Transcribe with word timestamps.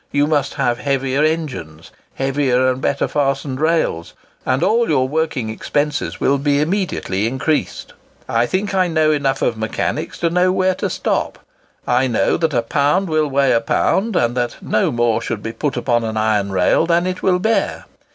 You 0.11 0.25
must 0.25 0.55
have 0.55 0.79
heavier 0.79 1.23
engines, 1.23 1.91
heavier 2.15 2.71
and 2.71 2.81
better 2.81 3.07
fastened 3.07 3.59
rails, 3.59 4.13
and 4.47 4.63
all 4.63 4.89
your 4.89 5.07
working 5.07 5.49
expenses 5.51 6.19
will 6.19 6.39
be 6.39 6.59
immediately 6.59 7.27
increased. 7.27 7.93
I 8.27 8.47
think 8.47 8.73
I 8.73 8.87
know 8.87 9.11
enough 9.11 9.43
of 9.43 9.57
mechanics 9.59 10.17
to 10.21 10.31
know 10.31 10.51
where 10.51 10.73
to 10.73 10.89
stop. 10.89 11.37
I 11.85 12.07
know 12.07 12.35
that 12.37 12.55
a 12.55 12.63
pound 12.63 13.09
will 13.09 13.27
weigh 13.27 13.51
a 13.51 13.61
pound, 13.61 14.15
and 14.15 14.35
that 14.35 14.55
no 14.59 14.89
more 14.91 15.21
should 15.21 15.43
be 15.43 15.51
put 15.53 15.77
upon 15.77 16.03
an 16.03 16.17
iron 16.17 16.51
rail 16.51 16.87
than 16.87 17.05
it 17.05 17.21
will 17.21 17.37
bear. 17.37 17.85